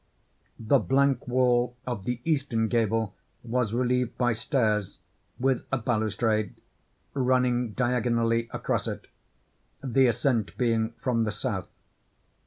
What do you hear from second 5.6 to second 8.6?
a balustrade) running diagonally